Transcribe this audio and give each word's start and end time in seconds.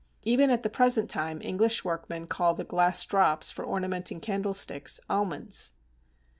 Even 0.23 0.49
at 0.49 0.63
the 0.63 0.67
present 0.71 1.11
time 1.11 1.39
English 1.43 1.85
workmen 1.85 2.25
call 2.25 2.55
the 2.55 2.63
glass 2.63 3.05
drops 3.05 3.51
for 3.51 3.63
ornamenting 3.63 4.19
candlesticks 4.19 4.99
almonds." 5.07 5.73